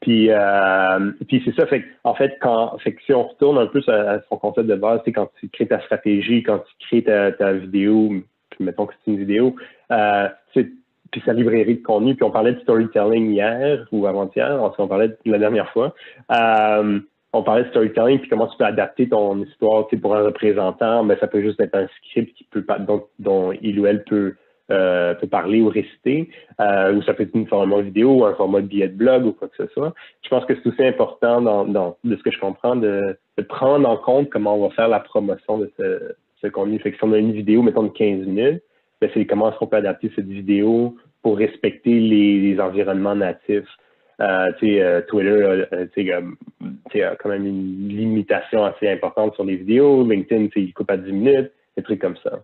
Puis, 0.00 0.30
euh, 0.30 1.12
puis 1.28 1.42
c'est 1.44 1.54
ça, 1.54 1.66
fait 1.66 1.84
en 2.04 2.14
fait, 2.14 2.38
quand, 2.40 2.78
fait 2.78 2.94
que 2.94 3.02
si 3.02 3.12
on 3.12 3.28
retourne 3.28 3.58
un 3.58 3.66
peu 3.66 3.82
à, 3.88 4.20
son 4.30 4.38
concept 4.38 4.66
de 4.66 4.74
base, 4.74 5.00
c'est 5.04 5.12
quand 5.12 5.30
tu 5.38 5.48
crées 5.50 5.66
ta 5.66 5.80
stratégie, 5.80 6.42
quand 6.42 6.58
tu 6.58 6.86
crées 6.86 7.02
ta, 7.36 7.52
vidéo, 7.52 8.10
mettons 8.58 8.86
que 8.86 8.94
c'est 9.04 9.10
une 9.10 9.18
vidéo, 9.18 9.56
euh, 9.92 10.28
puis 10.54 11.22
sa 11.24 11.32
librairie 11.32 11.76
de 11.76 11.82
contenu, 11.82 12.14
puis 12.14 12.24
on 12.24 12.30
parlait 12.30 12.52
de 12.52 12.60
storytelling 12.60 13.32
hier 13.32 13.86
ou 13.92 14.06
avant-hier, 14.06 14.60
on 14.78 14.88
parlait 14.88 15.08
de 15.08 15.16
la 15.26 15.38
dernière 15.38 15.70
fois. 15.72 15.94
Euh, 16.30 17.00
on 17.32 17.42
parlait 17.42 17.64
de 17.64 17.68
storytelling, 17.70 18.20
puis 18.20 18.28
comment 18.28 18.46
tu 18.46 18.56
peux 18.56 18.64
adapter 18.64 19.08
ton 19.08 19.42
histoire 19.42 19.86
pour 20.00 20.16
un 20.16 20.22
représentant, 20.22 21.04
mais 21.04 21.16
ça 21.18 21.26
peut 21.26 21.42
juste 21.42 21.60
être 21.60 21.74
un 21.74 21.86
script 21.98 22.36
qui 22.36 22.44
peut 22.44 22.64
dont, 22.80 23.04
dont 23.18 23.52
il 23.60 23.78
ou 23.78 23.86
elle 23.86 24.04
peut 24.04 24.34
euh, 24.70 25.14
peut 25.14 25.26
parler 25.26 25.60
ou 25.60 25.68
réciter, 25.68 26.30
euh, 26.60 26.94
ou 26.94 27.02
ça 27.02 27.12
peut 27.12 27.24
être 27.24 27.34
une 27.34 27.48
format 27.48 27.80
vidéo 27.80 28.20
ou 28.20 28.24
un 28.24 28.34
format 28.34 28.60
de 28.60 28.66
billet 28.66 28.86
de 28.86 28.96
blog 28.96 29.26
ou 29.26 29.32
quoi 29.32 29.48
que 29.48 29.56
ce 29.56 29.72
soit. 29.72 29.92
Je 30.22 30.28
pense 30.28 30.44
que 30.44 30.54
c'est 30.54 30.68
aussi 30.68 30.84
important, 30.84 31.40
dans, 31.40 31.96
de 32.04 32.16
ce 32.16 32.22
que 32.22 32.30
je 32.30 32.38
comprends, 32.38 32.76
de, 32.76 33.18
prendre 33.48 33.88
en 33.88 33.96
compte 33.96 34.30
comment 34.30 34.54
on 34.54 34.68
va 34.68 34.74
faire 34.74 34.86
la 34.86 35.00
promotion 35.00 35.58
de 35.58 35.72
ce, 35.76 36.46
contenu. 36.48 36.80
Si 36.80 36.94
on 37.02 37.12
a 37.12 37.18
une 37.18 37.32
vidéo, 37.32 37.62
mettons, 37.62 37.82
de 37.82 37.88
15 37.88 38.26
minutes, 38.26 38.62
ben 39.00 39.10
c'est 39.12 39.26
comment 39.26 39.50
est-ce 39.50 39.58
qu'on 39.58 39.66
peut 39.66 39.76
adapter 39.76 40.12
cette 40.14 40.28
vidéo 40.28 40.94
pour 41.22 41.36
respecter 41.36 41.98
les, 41.98 42.60
environnements 42.60 43.16
natifs. 43.16 43.66
Twitter 44.58 45.64
a 47.02 47.16
quand 47.16 47.28
même 47.28 47.46
une 47.46 47.88
limitation 47.88 48.64
assez 48.64 48.88
importante 48.88 49.34
sur 49.34 49.44
les 49.44 49.56
vidéos. 49.56 50.08
LinkedIn, 50.08 50.48
il 50.54 50.72
coupe 50.74 50.90
à 50.90 50.96
10 50.96 51.12
minutes, 51.12 51.50
des 51.76 51.82
trucs 51.82 52.00
comme 52.00 52.16
ça. 52.18 52.40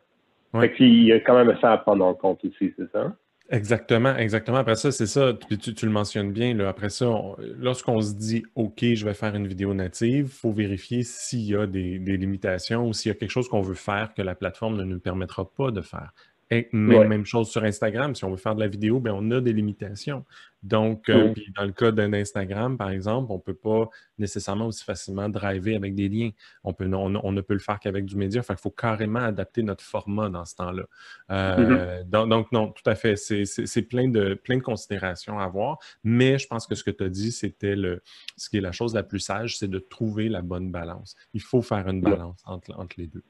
Il 0.78 1.04
y 1.04 1.12
a 1.12 1.20
quand 1.20 1.36
même 1.36 1.56
ça 1.60 1.72
à 1.72 1.78
prendre 1.78 2.04
en 2.04 2.14
compte 2.14 2.44
aussi, 2.44 2.72
c'est 2.76 2.90
ça? 2.92 3.16
Exactement, 3.48 4.16
exactement. 4.16 4.56
Après 4.56 4.74
ça, 4.74 4.90
c'est 4.90 5.06
ça, 5.06 5.32
tu, 5.34 5.86
le 5.86 5.92
mentionnes 5.92 6.32
bien. 6.32 6.52
Là. 6.54 6.68
Après 6.68 6.88
ça, 6.88 7.06
lorsqu'on 7.38 8.00
se 8.00 8.14
dit 8.14 8.42
OK, 8.56 8.80
je 8.82 9.04
vais 9.04 9.14
faire 9.14 9.36
une 9.36 9.46
vidéo 9.46 9.72
native, 9.72 10.26
il 10.26 10.32
faut 10.32 10.50
vérifier 10.50 11.04
s'il 11.04 11.42
y 11.42 11.54
a 11.54 11.66
des, 11.66 11.98
limitations 11.98 12.88
ou 12.88 12.92
s'il 12.92 13.10
y 13.10 13.14
a 13.14 13.18
quelque 13.18 13.30
chose 13.30 13.48
qu'on 13.48 13.60
veut 13.60 13.74
faire 13.74 14.14
que 14.14 14.22
la 14.22 14.34
plateforme 14.34 14.76
ne 14.76 14.84
nous 14.84 14.98
permettra 14.98 15.48
pas 15.48 15.70
de 15.70 15.80
faire. 15.80 16.12
Et 16.50 16.68
même, 16.72 17.26
chose 17.26 17.50
sur 17.50 17.64
Instagram. 17.64 18.14
Si 18.14 18.24
on 18.24 18.30
veut 18.30 18.36
faire 18.36 18.54
de 18.54 18.60
la 18.60 18.68
vidéo, 18.68 19.00
bien, 19.00 19.14
on 19.14 19.30
a 19.32 19.40
des 19.40 19.52
limitations. 19.52 20.24
Donc, 20.62 21.08
euh, 21.08 21.32
dans 21.56 21.64
le 21.64 21.72
cas 21.72 21.92
d'un 21.92 22.12
Instagram, 22.12 22.76
par 22.76 22.90
exemple, 22.90 23.30
on 23.30 23.36
ne 23.36 23.40
peut 23.40 23.54
pas 23.54 23.88
nécessairement 24.18 24.66
aussi 24.66 24.84
facilement 24.84 25.28
driver 25.28 25.76
avec 25.76 25.94
des 25.94 26.08
liens. 26.08 26.30
On, 26.64 26.72
peut, 26.72 26.88
on, 26.92 27.32
ne 27.32 27.40
peut 27.40 27.54
le 27.54 27.60
faire 27.60 27.78
qu'avec 27.80 28.04
du 28.04 28.16
média. 28.16 28.40
Enfin, 28.40 28.54
il 28.54 28.60
faut 28.60 28.70
carrément 28.70 29.20
adapter 29.20 29.62
notre 29.62 29.84
format 29.84 30.28
dans 30.28 30.44
ce 30.44 30.54
temps-là. 30.56 30.84
Euh, 31.30 32.02
mm-hmm. 32.04 32.28
donc, 32.28 32.52
non, 32.52 32.68
tout 32.70 32.88
à 32.88 32.94
fait. 32.94 33.16
C'est 33.16 33.82
plein 33.82 34.08
de, 34.08 34.34
plein 34.34 34.56
de 34.56 34.62
considérations 34.62 35.38
à 35.38 35.44
avoir. 35.44 35.78
Mais 36.04 36.38
je 36.38 36.46
pense 36.46 36.66
que 36.66 36.74
ce 36.74 36.84
que 36.84 36.90
tu 36.90 37.04
as 37.04 37.08
dit, 37.08 37.32
c'était 37.32 37.76
le 37.76 38.02
ce 38.36 38.48
qui 38.48 38.58
est 38.58 38.60
la 38.60 38.72
chose 38.72 38.94
la 38.94 39.02
plus 39.02 39.20
sage, 39.20 39.58
c'est 39.58 39.68
de 39.68 39.78
trouver 39.78 40.28
la 40.28 40.42
bonne 40.42 40.70
balance. 40.70 41.16
Il 41.34 41.42
faut 41.42 41.62
faire 41.62 41.88
une 41.88 42.00
balance 42.00 42.40
entre, 42.44 42.72
entre 42.78 42.96
les 42.98 43.06
deux. 43.06 43.22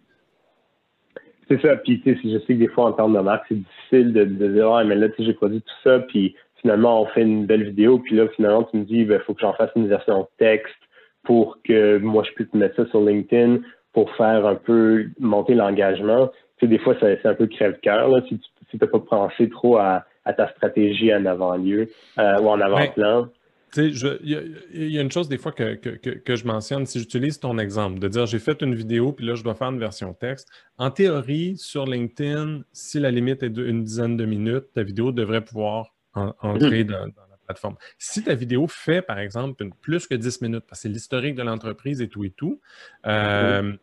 C'est 1.48 1.60
ça. 1.60 1.76
Puis, 1.76 2.00
tu 2.00 2.14
sais, 2.14 2.20
je 2.24 2.38
sais 2.38 2.54
que 2.54 2.58
des 2.58 2.68
fois, 2.68 2.86
en 2.86 2.92
termes 2.92 3.14
de 3.14 3.20
marque, 3.20 3.44
c'est 3.48 3.54
difficile 3.54 4.12
de, 4.12 4.24
dire, 4.24 4.72
ah, 4.72 4.84
mais 4.84 4.96
là, 4.96 5.08
tu 5.08 5.16
sais, 5.16 5.24
j'ai 5.24 5.34
produit 5.34 5.60
tout 5.60 5.74
ça, 5.84 6.00
puis 6.00 6.34
finalement, 6.60 7.02
on 7.02 7.06
fait 7.06 7.22
une 7.22 7.46
belle 7.46 7.64
vidéo, 7.64 7.98
puis 7.98 8.16
là, 8.16 8.26
finalement, 8.34 8.64
tu 8.64 8.78
me 8.78 8.84
dis, 8.84 8.98
il 8.98 9.06
ben, 9.06 9.20
faut 9.20 9.34
que 9.34 9.40
j'en 9.40 9.52
fasse 9.52 9.70
une 9.76 9.86
version 9.86 10.26
texte 10.38 10.74
pour 11.22 11.58
que 11.62 11.98
moi, 11.98 12.24
je 12.24 12.32
puisse 12.32 12.52
mettre 12.54 12.76
ça 12.76 12.86
sur 12.90 13.00
LinkedIn 13.00 13.58
pour 13.92 14.10
faire 14.16 14.46
un 14.46 14.56
peu 14.56 15.06
monter 15.20 15.54
l'engagement. 15.54 16.28
Tu 16.58 16.66
sais, 16.66 16.66
des 16.66 16.78
fois, 16.78 16.96
c'est 17.00 17.24
un 17.24 17.34
peu 17.34 17.46
crève-cœur, 17.46 18.08
là, 18.08 18.20
si 18.28 18.40
tu 18.70 18.78
n'as 18.80 18.86
pas 18.88 18.98
pensé 18.98 19.48
trop 19.48 19.78
à, 19.78 20.04
ta 20.36 20.48
stratégie 20.50 21.14
en 21.14 21.24
avant-lieu 21.24 21.88
euh, 22.18 22.38
ou 22.40 22.48
en 22.48 22.60
avant-plan. 22.60 23.28
Tu 23.76 23.94
sais, 23.94 24.16
il 24.22 24.90
y, 24.90 24.98
a 24.98 25.02
une 25.02 25.12
chose 25.12 25.28
des 25.28 25.36
fois 25.36 25.52
que, 25.52 25.78
je 25.84 26.46
mentionne, 26.46 26.86
si 26.86 26.98
j'utilise 26.98 27.38
ton 27.38 27.58
exemple, 27.58 27.98
de 27.98 28.08
dire 28.08 28.24
j'ai 28.24 28.38
fait 28.38 28.62
une 28.62 28.74
vidéo, 28.74 29.12
puis 29.12 29.26
là, 29.26 29.34
je 29.34 29.42
dois 29.42 29.54
faire 29.54 29.68
une 29.68 29.78
version 29.78 30.14
texte. 30.14 30.48
En 30.78 30.90
théorie, 30.90 31.58
sur 31.58 31.84
LinkedIn, 31.84 32.62
si 32.72 32.98
la 33.00 33.10
limite 33.10 33.42
est 33.42 33.50
d'une 33.50 33.84
dizaine 33.84 34.16
de 34.16 34.24
minutes, 34.24 34.72
ta 34.72 34.82
vidéo 34.82 35.12
devrait 35.12 35.44
pouvoir 35.44 35.94
entrer 36.14 36.84
dans, 36.84 37.04
la 37.04 37.36
plateforme. 37.44 37.76
Si 37.98 38.24
ta 38.24 38.34
vidéo 38.34 38.66
fait, 38.66 39.02
par 39.02 39.18
exemple, 39.18 39.68
plus 39.82 40.06
que 40.06 40.14
10 40.14 40.40
minutes, 40.40 40.64
parce 40.66 40.80
que 40.80 40.88
c'est 40.88 40.88
l'historique 40.88 41.34
de 41.34 41.42
l'entreprise 41.42 42.00
et 42.00 42.08
tout 42.08 42.24
et 42.24 42.30
tout, 42.30 42.62
euh, 43.06 43.76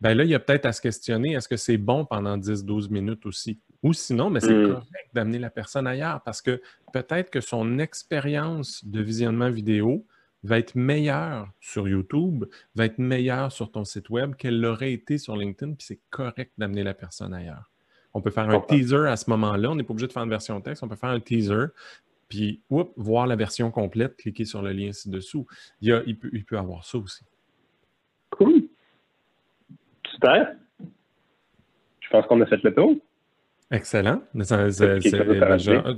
ben 0.00 0.14
là, 0.14 0.24
il 0.24 0.30
y 0.30 0.34
a 0.34 0.40
peut-être 0.40 0.66
à 0.66 0.72
se 0.72 0.80
questionner, 0.80 1.34
est-ce 1.34 1.46
que 1.46 1.56
c'est 1.56 1.76
bon 1.76 2.04
pendant 2.04 2.36
10-12 2.36 2.90
minutes 2.90 3.26
aussi? 3.26 3.60
Ou 3.82 3.92
sinon, 3.92 4.28
mais 4.30 4.40
c'est 4.40 4.54
mm. 4.54 4.72
correct 4.72 5.10
d'amener 5.14 5.38
la 5.38 5.50
personne 5.50 5.86
ailleurs 5.86 6.20
parce 6.22 6.42
que 6.42 6.60
peut-être 6.92 7.30
que 7.30 7.40
son 7.40 7.78
expérience 7.78 8.84
de 8.84 9.00
visionnement 9.00 9.50
vidéo 9.50 10.06
va 10.42 10.58
être 10.58 10.74
meilleure 10.74 11.50
sur 11.60 11.88
YouTube, 11.88 12.44
va 12.74 12.86
être 12.86 12.98
meilleure 12.98 13.52
sur 13.52 13.70
ton 13.70 13.84
site 13.84 14.10
web 14.10 14.34
qu'elle 14.34 14.60
l'aurait 14.60 14.92
été 14.92 15.18
sur 15.18 15.36
LinkedIn, 15.36 15.74
puis 15.74 15.86
c'est 15.86 16.00
correct 16.10 16.52
d'amener 16.58 16.82
la 16.82 16.94
personne 16.94 17.34
ailleurs. 17.34 17.70
On 18.14 18.20
peut 18.20 18.30
faire 18.30 18.48
un 18.48 18.60
teaser 18.60 19.06
à 19.06 19.16
ce 19.16 19.30
moment-là, 19.30 19.70
on 19.70 19.74
n'est 19.74 19.84
pas 19.84 19.92
obligé 19.92 20.08
de 20.08 20.12
faire 20.12 20.22
une 20.22 20.30
version 20.30 20.60
texte, 20.60 20.82
on 20.82 20.88
peut 20.88 20.96
faire 20.96 21.10
un 21.10 21.20
teaser, 21.20 21.66
puis 22.28 22.62
voir 22.68 23.26
la 23.26 23.36
version 23.36 23.70
complète, 23.70 24.16
cliquer 24.16 24.44
sur 24.44 24.62
le 24.62 24.72
lien 24.72 24.92
ci-dessous. 24.92 25.46
Il, 25.80 26.02
il, 26.06 26.18
peut, 26.18 26.30
il 26.32 26.44
peut 26.44 26.58
avoir 26.58 26.84
ça 26.84 26.98
aussi. 26.98 27.24
Cool. 28.30 28.68
Super. 30.06 30.54
Je 32.00 32.08
pense 32.10 32.26
qu'on 32.26 32.40
a 32.40 32.46
fait 32.46 32.62
le 32.62 32.74
tour. 32.74 32.96
Excellent. 33.70 34.20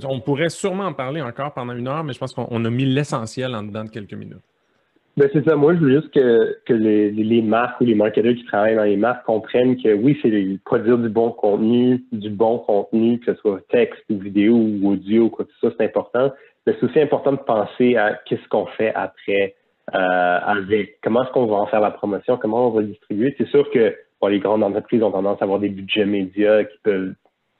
on 0.07 0.19
pourrait 0.19 0.49
sûrement 0.49 0.85
en 0.85 0.93
parler 0.93 1.21
encore 1.21 1.53
pendant 1.53 1.73
une 1.73 1.87
heure, 1.87 2.03
mais 2.03 2.13
je 2.13 2.19
pense 2.19 2.33
qu'on 2.33 2.65
a 2.65 2.69
mis 2.69 2.85
l'essentiel 2.85 3.55
en 3.55 3.63
dedans 3.63 3.83
de 3.83 3.89
quelques 3.89 4.13
minutes. 4.13 4.43
Ben 5.15 5.29
c'est 5.31 5.45
ça. 5.45 5.55
Moi, 5.55 5.75
je 5.75 5.79
veux 5.79 6.01
juste 6.01 6.11
que, 6.11 6.73
les, 6.73 7.41
marques 7.41 7.79
ou 7.81 7.85
les 7.85 7.93
marketeurs 7.93 8.33
qui 8.33 8.45
travaillent 8.45 8.75
dans 8.75 8.83
les 8.83 8.97
marques 8.97 9.25
comprennent 9.25 9.79
que 9.81 9.93
oui, 9.93 10.17
c'est 10.21 10.57
produire 10.65 10.97
du 10.97 11.09
bon 11.09 11.31
contenu, 11.31 12.03
du 12.11 12.31
bon 12.31 12.59
contenu, 12.59 13.19
que 13.19 13.33
ce 13.33 13.39
soit 13.39 13.61
texte 13.69 14.03
ou 14.09 14.17
vidéo 14.17 14.55
ou 14.55 14.91
audio, 14.91 15.29
quoi 15.29 15.45
que 15.45 15.51
ce 15.53 15.59
soit, 15.59 15.73
c'est 15.77 15.85
important. 15.85 16.31
Mais 16.65 16.75
c'est 16.79 16.85
aussi 16.85 16.99
important 16.99 17.33
de 17.33 17.37
penser 17.37 17.95
à 17.95 18.19
qu'est-ce 18.25 18.47
qu'on 18.49 18.65
fait 18.65 18.93
après 18.95 19.55
euh, 19.93 19.97
avec 19.97 20.99
comment 21.03 21.23
est-ce 21.23 21.31
qu'on 21.31 21.45
va 21.45 21.57
en 21.57 21.67
faire 21.67 21.81
la 21.81 21.91
promotion, 21.91 22.37
comment 22.37 22.67
on 22.67 22.71
va 22.71 22.81
le 22.81 22.87
distribuer. 22.87 23.35
C'est 23.37 23.47
sûr 23.49 23.69
que 23.71 23.93
les 24.29 24.39
grandes 24.39 24.63
entreprises 24.63 25.03
ont 25.03 25.11
tendance 25.11 25.41
à 25.41 25.43
avoir 25.43 25.59
des 25.59 25.69
budgets 25.69 26.05
médias 26.05 26.63
qui 26.63 26.77
peuvent 26.83 27.13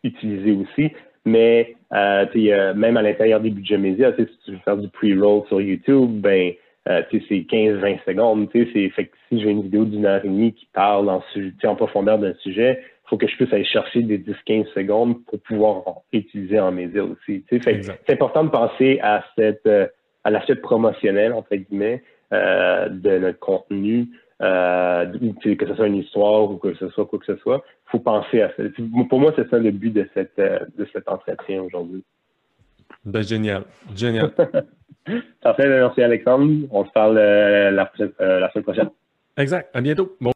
utiliser 0.04 0.52
aussi. 0.52 0.92
Mais 1.26 1.76
euh, 1.94 2.74
même 2.74 2.98
à 2.98 3.02
l'intérieur 3.02 3.40
des 3.40 3.50
budgets 3.50 3.78
médias, 3.78 4.12
si 4.18 4.28
tu 4.46 4.52
veux 4.52 4.58
faire 4.66 4.78
du 4.78 4.90
pre-roll 4.90 5.48
sur 5.48 5.62
YouTube, 5.62 6.22
ben 6.22 6.54
euh, 6.90 7.02
c'est 7.12 7.20
15-20 7.20 8.04
secondes. 8.06 8.50
Fait 8.52 9.06
que 9.06 9.16
si 9.30 9.42
j'ai 9.42 9.50
une 9.50 9.64
vidéo 9.64 9.86
d'une 9.86 10.06
heure 10.06 10.24
et 10.24 10.28
demie 10.28 10.54
qui 10.54 10.68
parle 10.74 11.10
en, 11.10 11.24
en 11.64 11.76
profondeur 11.76 12.20
d'un 12.20 12.34
sujet, 12.36 12.82
il 12.82 13.10
faut 13.10 13.18
que 13.18 13.28
je 13.28 13.36
puisse 13.36 13.54
aller 13.54 13.66
chercher 13.66 14.02
des 14.02 14.20
10-15 14.20 14.74
secondes 14.74 15.24
pour 15.26 15.40
pouvoir 15.42 15.84
utiliser 16.12 16.60
en 16.60 16.72
médias 16.72 17.04
aussi. 17.04 17.46
C'est 17.50 18.12
important 18.12 18.44
de 18.44 18.50
penser 18.50 19.00
à 19.02 19.24
cette 19.38 19.66
euh, 19.66 19.88
à 20.26 20.30
l'aspect 20.30 20.56
promotionnel, 20.56 21.34
entre 21.34 21.56
guillemets, 21.56 22.02
euh, 22.32 22.88
de 22.90 23.18
notre 23.20 23.40
contenu 23.40 24.08
euh, 24.44 25.06
que 25.42 25.68
ce 25.68 25.76
soit 25.76 25.88
une 25.88 25.96
histoire 25.96 26.52
ou 26.52 26.58
que 26.58 26.74
ce 26.76 26.90
soit 26.90 27.06
quoi 27.06 27.20
que 27.20 27.26
ce 27.26 27.38
soit, 27.38 27.64
il 27.88 27.92
faut 27.92 28.00
penser 28.00 28.42
à 28.42 28.50
ça. 28.56 28.64
Pour 29.10 29.20
moi, 29.20 29.34
c'est 29.36 29.50
ça 29.50 29.58
le 29.58 29.72
but 29.72 29.92
de, 29.92 30.08
cette, 30.14 30.38
euh, 30.40 30.60
de 30.78 30.88
cet 30.92 31.08
entretien 31.08 31.62
aujourd'hui. 31.62 32.04
Ben, 33.06 33.22
génial, 33.22 33.64
génial. 33.96 34.32
Parfait, 35.42 35.68
merci 35.68 36.02
Alexandre. 36.02 36.68
On 36.72 36.86
se 36.86 36.92
parle 36.92 37.18
euh, 37.18 37.72
la, 37.72 37.92
la 38.20 38.52
semaine 38.52 38.64
prochaine. 38.64 38.90
Exact. 39.38 39.70
À 39.74 39.82
bientôt. 39.82 40.16
Bon. 40.22 40.32